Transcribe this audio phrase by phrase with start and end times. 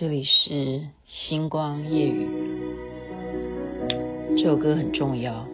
[0.00, 2.28] 这里是星光夜雨，
[4.36, 5.44] 这首歌很重要。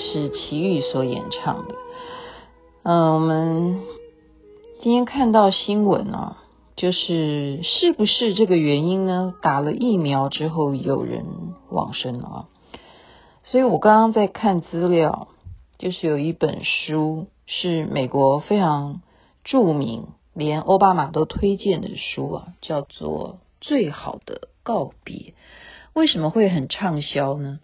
[0.00, 1.74] 是齐豫所演唱的。
[2.82, 3.82] 嗯，我们
[4.80, 6.42] 今天看到新闻啊，
[6.74, 9.34] 就是是不是这个原因呢？
[9.42, 11.26] 打了疫苗之后有人
[11.68, 12.48] 往生了啊。
[13.44, 15.28] 所以我刚刚在看资料，
[15.78, 19.02] 就是有一本书是美国非常
[19.44, 25.16] 著名，连奥巴马都推荐的书啊，叫做《最好的告别》。
[25.92, 27.60] 为什么会很畅销呢？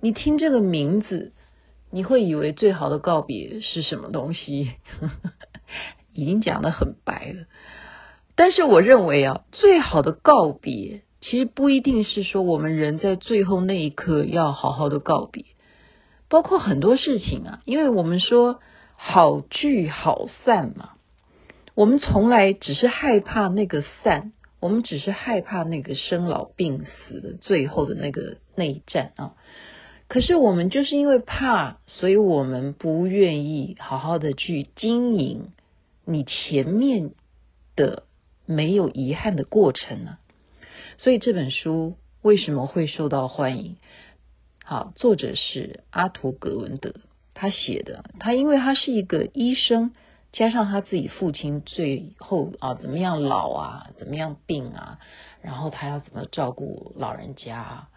[0.00, 1.32] 你听这个名字。
[1.90, 4.72] 你会以为最好的告别是什么东西？
[6.12, 7.46] 已经讲得很白了。
[8.34, 15.44] 但是我认为啊，最好的告别其实不一定是说我们人在最后那一刻要好好的告别，
[16.28, 17.60] 包括很多事情啊。
[17.64, 18.60] 因为我们说
[18.96, 20.90] 好聚好散嘛，
[21.74, 29.32] 我们从来只是害怕那个散，我们只是害怕那个生老病死的最后的那个内战啊。
[30.08, 35.52] 可是我们就是因为怕，所以我们不愿意好好的去经营
[36.06, 37.10] 你前面
[37.76, 38.04] 的
[38.46, 40.16] 没有遗憾的过程呢。
[40.96, 43.76] 所以这本书为什么会受到欢迎？
[44.64, 46.94] 好，作者是阿图格文德，
[47.34, 48.04] 他写的。
[48.18, 49.92] 他因为他是一个医生，
[50.32, 54.98] 加上他自己父亲最后啊怎么样老啊，怎么样病啊，
[55.42, 57.88] 然后他要怎么照顾老人家。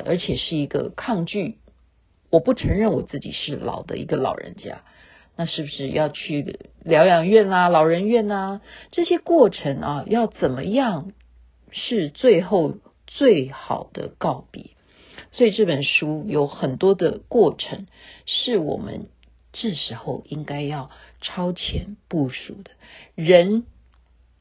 [0.00, 1.58] 而且是一个抗拒，
[2.30, 4.82] 我不承认我自己是老的一个老人家，
[5.36, 8.60] 那是不是要去疗养院啊、老人院啊？
[8.90, 11.12] 这些过程啊，要怎么样
[11.70, 12.76] 是最后
[13.06, 14.70] 最好的告别？
[15.30, 17.86] 所以这本书有很多的过程，
[18.26, 19.06] 是我们
[19.52, 22.70] 这时候应该要超前部署的。
[23.14, 23.64] 人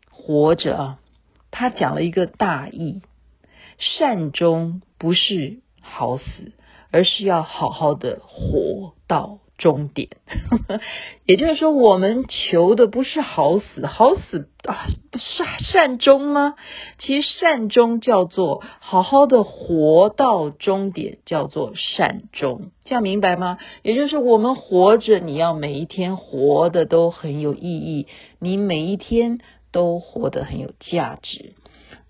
[0.10, 1.00] 活着啊，
[1.50, 3.02] 他讲了一个大义。
[3.82, 6.54] 善终不是好死，
[6.92, 10.10] 而是要好好的活到终点。
[11.26, 16.54] 也就是说，我们求的不是好死，好死啊，不是善终吗？
[17.00, 22.70] 其实善终叫做好好的活到终点，叫做善终。
[22.86, 23.58] 这样明白吗？
[23.82, 28.08] 也就是我们活着，你要每一天活得都很有意义，
[28.40, 29.40] 你每一天
[29.72, 31.54] 都活得很有价值。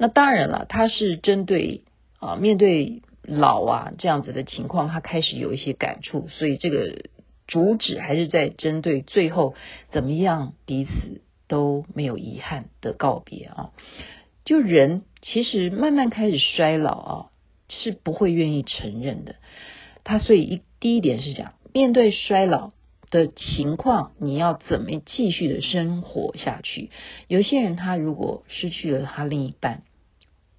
[0.02, 1.84] 那当然了，他是针对
[2.18, 7.04] 啊，面对老啊这样子的情况，他开始有一些感触，所以这个
[7.46, 9.54] 主旨还是在针对最后
[9.92, 13.70] 怎么样彼此都没有遗憾的告别啊。
[14.44, 17.30] 就人其实慢慢开始衰老啊，
[17.70, 19.36] 是不会愿意承认的。
[20.04, 22.72] 他所以一第一点是讲，面对衰老
[23.12, 26.90] 的情况，你要怎么继续的生活下去？
[27.28, 29.84] 有些人他如果失去了他另一半。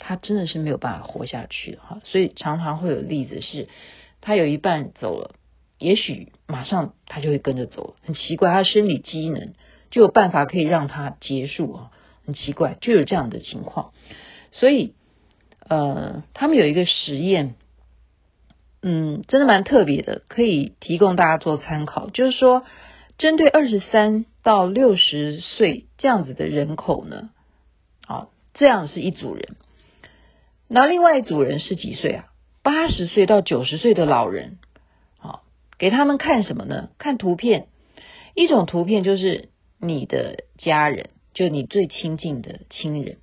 [0.05, 3.69] 他真的是没有办法活下去哈，所以常常会有例子是，
[4.21, 5.37] 他有一半走了，
[5.79, 9.55] 也许马上他就会跟着走，很奇怪，他生理机能
[9.93, 11.91] 就有办法可以让他结束啊，
[12.27, 13.93] 很奇怪，就有这样的情况，
[14.51, 14.95] 所以
[15.69, 17.55] 呃，他们有一个实验，
[18.83, 22.65] 嗯，真的蛮特别的，可以提供大家做参考，就是说，
[23.19, 27.31] 针对二十三到六十岁这样子的人口呢，
[28.09, 29.55] 啊，这样是一组人。
[30.75, 32.25] 那另外一组人是几岁啊？
[32.63, 34.57] 八十岁到九十岁的老人，
[35.19, 35.43] 好，
[35.79, 36.89] 给他们看什么呢？
[36.97, 37.67] 看图片。
[38.35, 43.17] 一种图片就是你的家人，就你最亲近的亲人；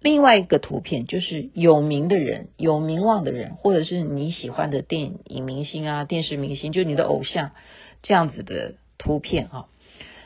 [0.00, 7.50] 另外一个图片就是有名的人，有名望的人，或者是你喜欢的电影明星啊、电视明星，就你的偶像
[8.00, 9.66] 这样子的图片啊。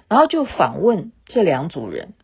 [0.08, 2.14] 然后就访问这两组人。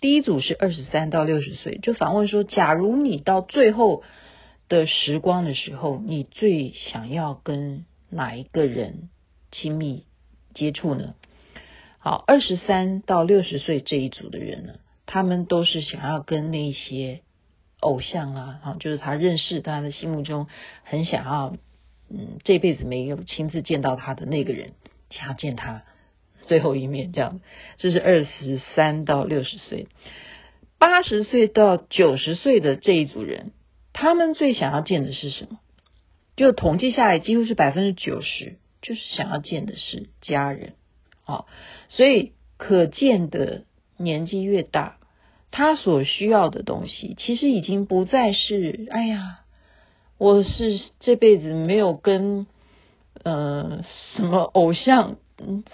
[0.00, 4.02] 第一组是二十三到六十岁，就访问说：假如你到最后
[4.66, 9.10] 的时光的时候，你最想要跟哪一个人
[9.52, 10.06] 亲密
[10.54, 11.14] 接触呢？
[11.98, 14.72] 好，二十三到六十岁这一组的人呢，
[15.04, 17.20] 他们都是想要跟那些
[17.80, 20.46] 偶像啊，啊，就是他认识他的心目中
[20.82, 21.56] 很想要，
[22.08, 24.72] 嗯，这辈子没有亲自见到他的那个人，
[25.10, 25.82] 想要见他。
[26.50, 27.40] 最后一面，这样，
[27.76, 29.86] 这是二十三到六十岁。
[30.80, 33.52] 八十岁到九十岁的这一组人，
[33.92, 35.60] 他们最想要见的是什么？
[36.34, 40.72] 就统计下来，几乎是百分之九十，就是想要见的是家人。
[41.22, 41.46] 好，
[41.88, 43.62] 所以可见的
[43.96, 44.96] 年纪越大，
[45.52, 49.42] 他所需要的东西，其实已经不再是，哎呀，
[50.18, 52.48] 我是这辈子没有跟
[53.22, 53.84] 呃
[54.16, 55.16] 什么偶像。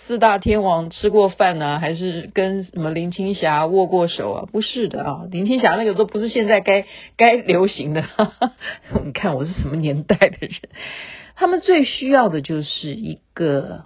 [0.07, 4.49] 四大天王吃过饭呢、还是跟什么林青霞握过手啊？
[4.51, 6.87] 不是的啊，林青霞那个都不是现在该
[7.17, 8.05] 该流行的。
[9.05, 10.53] 你看我是什么年代的人？
[11.35, 13.85] 他们最需要的就是一个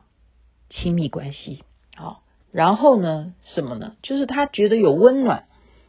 [0.68, 1.64] 亲密关系，
[1.96, 2.22] 好，
[2.52, 3.96] 然后呢，什么呢？
[4.02, 5.44] 就是他觉得有温暖，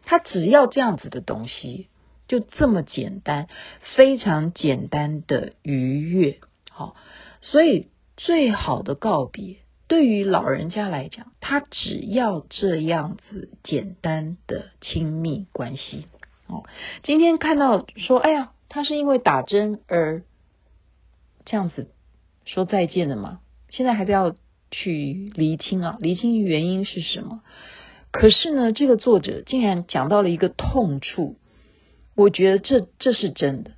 [0.05, 1.88] 他只要这样子的东西，
[2.27, 3.47] 就这么简单，
[3.95, 6.39] 非常简单的愉悦，
[6.71, 6.95] 好，
[7.41, 9.57] 所以最好的告别。
[9.91, 16.07] 对于老人家来讲，他只要这样子简单的亲密关系
[16.47, 16.63] 哦。
[17.03, 20.23] 今天看到说，哎呀，他是因为打针而
[21.43, 21.89] 这样子
[22.45, 23.41] 说再见的吗？
[23.67, 24.33] 现在还是要
[24.71, 27.41] 去厘清啊，厘清原因是什么？
[28.11, 31.35] 可是呢，这个作者竟然讲到了一个痛处，
[32.15, 33.71] 我觉得这这是真的。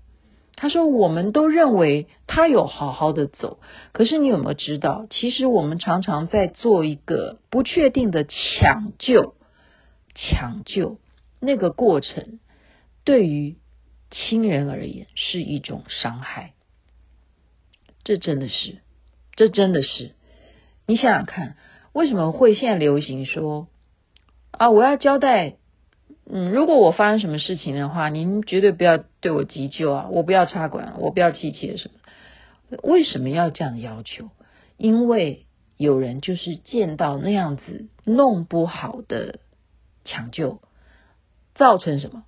[0.56, 3.60] 他说：“我们都认为他有好好的走，
[3.92, 9.36] 可是你有没有知道，其实我们常常在做一个不确定的抢救，
[10.16, 11.00] 抢救
[11.40, 12.40] 那个过程，
[13.04, 13.58] 对于
[14.12, 16.54] 亲人而言是一种伤害。
[18.04, 18.78] 这真的是，
[19.36, 20.12] 这真的是，
[20.86, 21.58] 你想想看，
[21.94, 23.68] 为什么会现在流行说
[24.52, 25.58] 啊，我要交代。”
[26.25, 30.08] 嗯，如果我发生什么事情的话，您绝对不要对我急救啊！
[30.10, 32.78] 我不要插管，我不要气切什么？
[32.81, 34.30] 为什么要这样要求？
[34.78, 35.46] 因为
[35.78, 39.40] 有人就是见到那样子弄不好的
[40.06, 40.62] 抢救，
[41.56, 42.24] 造成什么？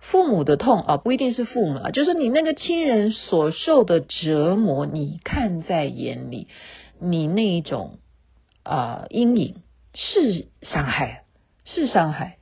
[0.00, 6.46] 父母的痛啊，不一定是父母啊，就是你那个亲人所受的折磨，你看在眼里，
[7.00, 7.98] 你那一种
[8.62, 9.56] 啊、阴影
[9.94, 11.24] 是伤害，
[11.64, 12.35] 是伤害。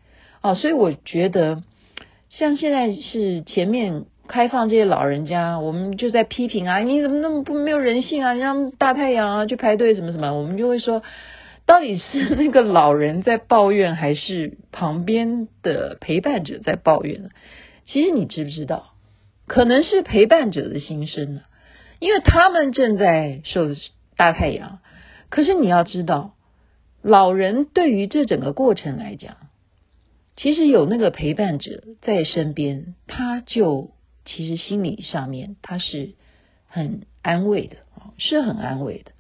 [0.45, 1.63] 哦，所以我觉得，
[2.29, 8.35] 像现在是前面开放这些老人家，我们就在批评啊，你怎么那么不没有人性啊？
[8.35, 11.03] 你让大太阳啊去排队什么什么，我们就会说，
[11.65, 17.31] 到底是那个老人在抱怨，还是旁边的陪伴者在抱怨呢？
[17.87, 18.91] 其实你知不知道，
[19.47, 21.41] 可能是陪伴者的心声呢，
[22.01, 23.69] 因为他们正在受
[24.19, 24.81] 大太阳。
[25.31, 26.35] 可是你要知道，
[27.01, 29.37] 老人对于这整个过程来讲。
[30.37, 33.91] 其实有那个陪伴者在身边，他就
[34.25, 36.15] 其实心理上面他是
[36.67, 37.77] 很安慰的，
[38.19, 39.13] 是很安慰的。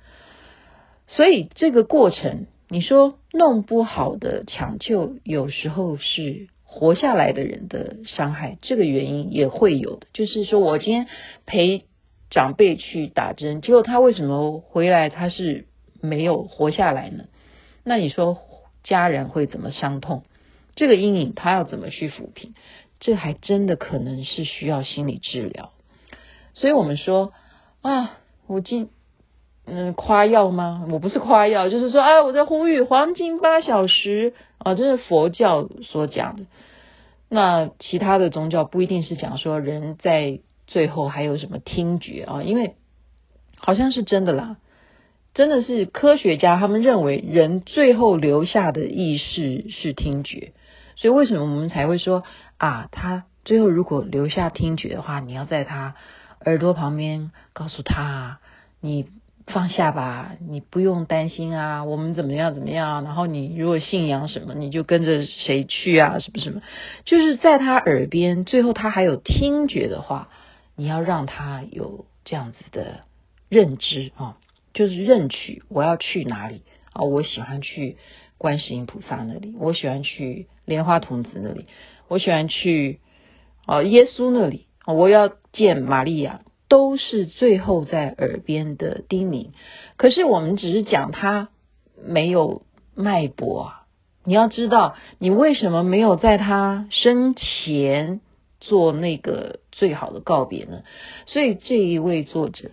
[1.06, 10.06] 所以这个过程，你说弄不好的抢救，有时候是活下来的人的伤害，这个原因也会有的。
[10.12, 11.06] 就是说我今天
[11.46, 11.84] 陪
[12.30, 15.66] 长辈去打针，结果他为什么回来他是
[16.00, 17.26] 没有活下来呢？
[17.84, 18.38] 那你说
[18.82, 20.24] 家人会怎么伤痛？
[20.74, 22.54] 这个阴影他要怎么去抚平？
[23.00, 25.72] 这还真的可能是需要心理治疗。
[26.54, 27.32] 所以我们说
[27.82, 28.88] 啊，我今
[29.66, 30.86] 嗯夸耀吗？
[30.90, 36.44] 我不是夸耀，就是说啊，我在呼吁黄金八小时啊，这是佛教所讲的。
[37.28, 42.74] 那其他的宗教不一定是讲说人在最后还有什么听觉啊，因为
[43.56, 44.56] 好像是真的啦。
[45.34, 50.52] 真的是科学家他们认为人最后留下的意识是听觉。
[50.96, 52.24] 所以为什么我们才会说
[52.56, 55.94] 啊，他最后如果留下听觉的话，你要在他
[56.44, 58.38] 耳朵旁边告诉他，
[58.80, 59.06] 你
[59.46, 63.04] 放下吧，你不用担心啊，我们怎么样怎么样。
[63.04, 66.62] 然后你如果信仰什么，你就跟着谁去啊，什么什么。
[67.04, 70.28] 就是在他耳边，最后他还有听觉的话，
[70.76, 73.00] 你要让他有这样子的
[73.50, 74.38] 认知啊，
[74.72, 76.62] 就是认取我要去哪里
[76.94, 77.98] 啊，我喜欢去。
[78.38, 81.66] 观世音菩萨那里，我喜欢去莲花童子那里，
[82.08, 83.00] 我喜欢去
[83.66, 89.50] 啊耶稣那里，我要见玛利亚，都是最后在耳边的叮咛。
[89.96, 91.48] 可是我们只是讲他
[92.04, 92.62] 没有
[92.94, 93.86] 脉搏啊，
[94.24, 98.20] 你要知道，你为什么没有在他生前
[98.60, 100.82] 做那个最好的告别呢？
[101.26, 102.72] 所以这一位作者。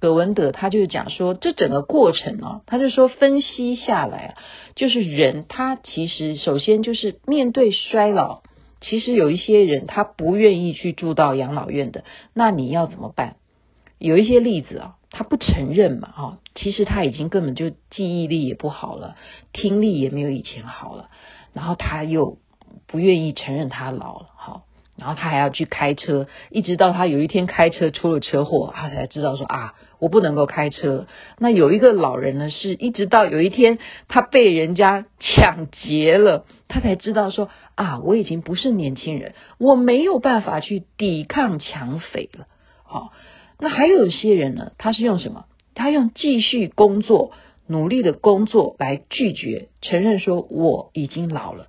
[0.00, 4.34] 葛文德他就讲说，这整个过程啊，他就说分析下来啊，
[4.74, 8.42] 就是人他其实首先就是面对衰老，
[8.80, 13.36] 其实有一些人他不愿意去住到养老院的，那你要怎么办？
[13.98, 19.16] 有一些例子啊，他不承认嘛，啊，其实他已经根本就记忆力也不好了，
[19.52, 21.10] 听力也没有以前好了，
[21.52, 22.38] 然后他又
[22.86, 24.62] 不愿意承认他老了，好，
[25.00, 31.06] 然后他还要去开车，一直到他有一天开车出了车祸，他才知道说啊，我不能够开车。
[31.38, 33.78] 那有一个老人呢，是一直到有一天
[34.08, 42.46] 他被人家抢劫了，他才知道说啊，我已经不是年轻人，我没有办法去抵抗抢匪了。
[42.84, 43.12] 好，
[43.58, 45.46] 那还有一些人呢，他是用什么？
[45.74, 47.32] 他用继续工作。
[47.66, 51.68] 努力的工作来拒绝承认说我已经老了，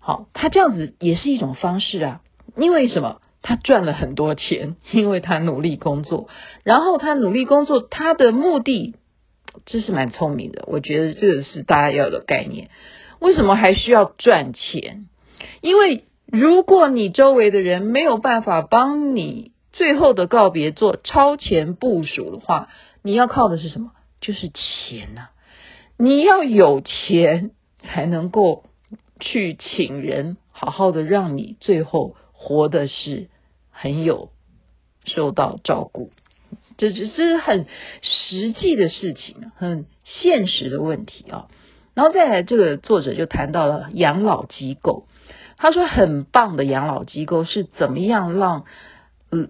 [0.00, 2.20] 好，他这样子也是一种方式啊。
[2.56, 3.20] 因为什么？
[3.42, 6.28] 他赚了很多钱， 因为他努力工作，
[6.64, 8.96] 然后他努力工作，他的目的
[9.66, 10.64] 这是蛮聪明的。
[10.66, 12.70] 我觉得这个是大家要的概念。
[13.20, 15.06] 为什么还需要赚钱？
[15.60, 22.68] 因为如果你周围的人没有办法帮你最后的告别做超前部署的话，
[23.02, 23.92] 你要靠的是什么？
[24.20, 25.28] 就是钱呐、
[25.98, 28.64] 你要有钱才能够
[29.20, 33.28] 去请人好好的让你最后活的是
[33.70, 34.30] 很有
[35.04, 36.12] 受到照顾，
[36.76, 37.66] 这这这是很
[38.02, 41.48] 实际的事情，很现实的问题啊。
[41.94, 45.08] 然后再来，这个作者就谈到了养老机构，
[45.56, 48.64] 他说很棒的养老机构是怎么样让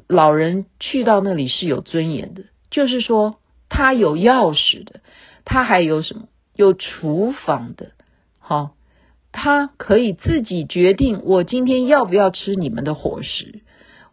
[0.08, 3.36] 老人去到那里是有尊严的，就是说
[3.68, 5.00] 他有钥匙的，
[5.44, 6.28] 他还有什么？
[6.54, 7.90] 有厨房的，
[8.38, 8.75] 好，
[9.38, 13.60] 他可以自己决定，我今天要不要吃你们的伙食，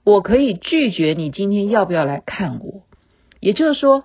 [0.04, 2.84] 我可以拒绝你今天要不要来看我。
[3.40, 4.04] 也就是说，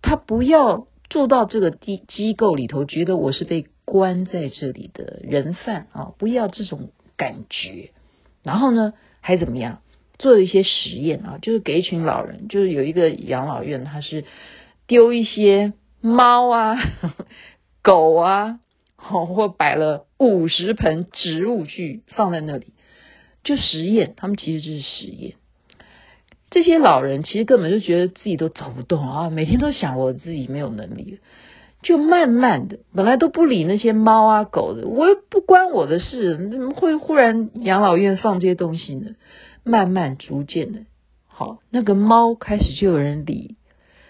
[0.00, 7.90] 他不要住到这个机机构里头，觉得我是被关在这里的人犯啊，不要这种感觉。
[8.42, 9.80] 然后呢，还怎么样？
[10.18, 14.24] 做了一些实验啊，就是给一群老人，就是有一个养老院，他是
[14.86, 16.78] 丢一些猫啊。
[17.82, 18.60] 狗啊，
[19.08, 22.72] 或摆了五十盆植物去放在那里，
[23.42, 24.14] 就实验。
[24.16, 25.34] 他们其实就是实验。
[26.50, 31.18] 这些老人其实根本就觉得自己都走不动啊，每天都想我自己没有能力，
[31.82, 39.16] 就慢慢的，本来都不理那些猫啊狗的，我又不关我的事，怎么会忽然养老院放这些东西呢？
[39.64, 40.80] 慢慢逐渐的，
[41.26, 43.56] 好，那个猫开始就有人理，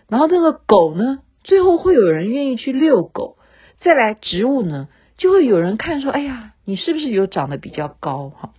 [0.08, 3.38] 然后那个狗呢，最后会有人愿意去遛狗。
[3.84, 4.88] 再来植物呢，
[5.18, 8.54] 就会有人看说：“哎呀，你是不是有长得比较高？”哈，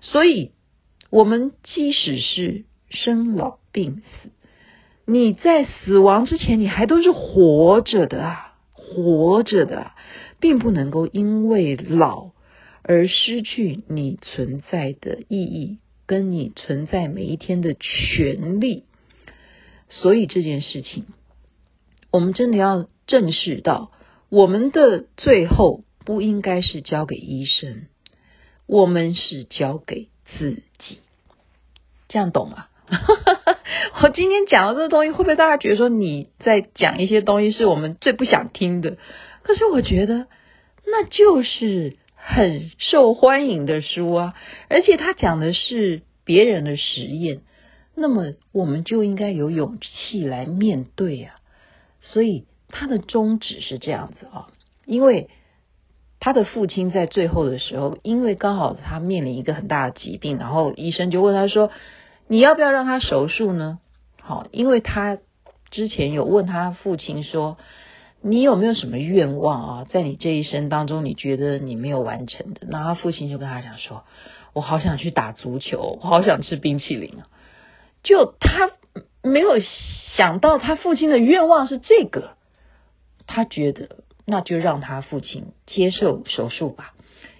[0.00, 0.50] 所以
[1.08, 4.30] 我们即使是生老病死，
[5.04, 9.94] 你在死亡之前，你还都是活着的啊，活着的啊，
[10.40, 12.32] 并不能够因为老
[12.82, 18.82] 而失去你存在的意义，跟你存在每一天的权利。
[19.88, 21.04] 所以这件事情，
[22.10, 23.92] 我们真的要正视到。
[24.36, 27.86] 我们的最后不应该是交给医生，
[28.66, 30.98] 我们是交给自己。
[32.06, 32.66] 这样懂吗？
[34.02, 38.98] 我今天讲的这个东西，会不会大家觉得说你在讲一些东西是我们最不想听的？
[39.42, 40.26] 可是我觉得
[40.84, 44.34] 那就是很受欢迎的书啊，
[44.68, 47.40] 而且他讲的是别人的实验，
[47.94, 51.36] 那么我们就应该有勇气来面对啊。
[52.02, 52.44] 所以。
[52.78, 54.48] 他的宗旨是这样子啊，
[54.84, 55.30] 因为
[56.20, 61.70] 他的父亲在最后的时候，因为刚好他面临一个很大的疾病，然后医生就问他说
[62.28, 63.78] ：“你要不要让他手术呢？”
[64.20, 65.16] 好，因为他
[65.70, 67.56] 之前有问他父亲说
[68.20, 69.86] ：“你有没有什么愿望啊？
[69.88, 74.04] 在你这一生当中，你觉得你没有完成的？”那他父亲就跟他讲说
[74.52, 77.24] ：“我好想去打足球，我好想吃冰淇淋啊！”
[78.04, 78.70] 就他
[79.22, 79.60] 没有
[80.16, 82.35] 想到他父亲的愿望是这个。
[83.26, 86.94] 他觉得那就让他父亲接受手术吧，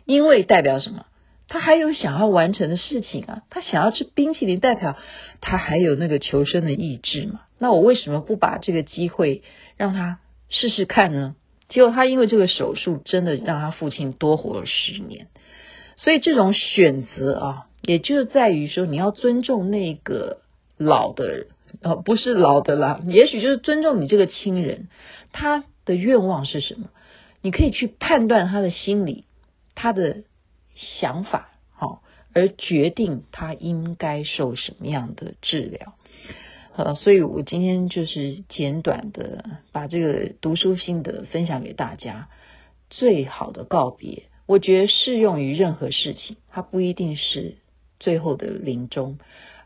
[0.04, 1.06] 因为代表什么？
[1.48, 4.96] 他还有想要完成的事情啊，他想要吃冰淇淋，代表
[5.40, 7.42] 他还有那个求生的意志嘛。
[7.58, 9.42] 那我为什么不把这个机会
[9.76, 11.36] 让他试试看呢？
[11.68, 15.28] 结果他因为这个手术，真的让他父亲多活了十年。
[15.94, 20.38] 所以这种选择啊，也就在于说，你要尊重那个
[20.76, 21.46] 老的人，
[21.82, 24.88] 哦，不是老的啦，也许就是尊重你这个亲人，
[25.32, 25.64] 他。
[25.86, 26.88] 的愿望是什么？
[27.42, 29.24] 你可以去判断他的心理，
[29.76, 30.24] 他的
[30.74, 32.02] 想法，好，
[32.34, 35.94] 而决定他应该受什么样的治疗。
[36.74, 42.26] 呃，所以我今天就是简短的把这个读书心得分享给大家。
[42.90, 47.58] 最好的告别，我觉得适用于任何事情，它不一定是
[48.00, 49.20] 最后的临终，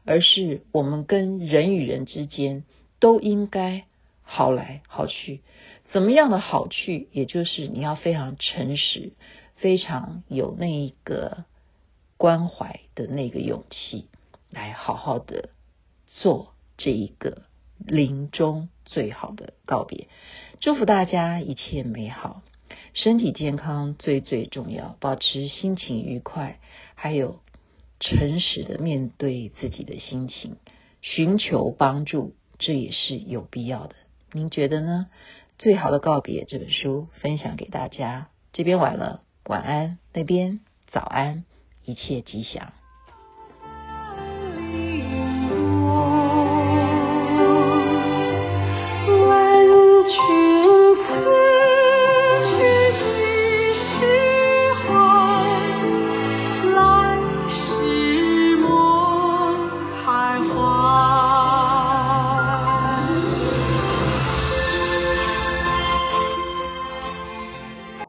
[0.05, 2.65] 而是我们跟人与人之间
[2.99, 3.85] 都应该
[4.23, 5.41] 好来好去。
[5.93, 9.13] 怎么样的好去，也就是你要非常诚实，
[9.57, 11.45] 非常有那一个
[12.17, 14.07] 关怀的那个勇气，
[14.51, 15.51] 来好好的
[16.07, 17.43] 做这一个
[17.79, 20.07] 临终最好的告别。
[20.61, 22.43] 祝福大家一切美好，
[22.95, 26.61] 身体健康最最重要，保持心情愉快，
[26.95, 27.41] 还有
[28.01, 30.57] 诚实的面对自己的心情，
[31.03, 33.95] 寻求帮助，这也是有必要的。
[34.33, 35.07] 您觉得呢？
[35.59, 41.45] 最好的告别这本书分享给大家，这边晚了，晚安；那边早安，
[41.85, 42.73] 一切吉祥。